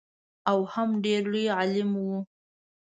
او 0.51 0.59
هم 0.73 0.89
ډېر 1.05 1.21
لوی 1.31 1.45
عالم 1.57 1.91
و. 1.97 2.05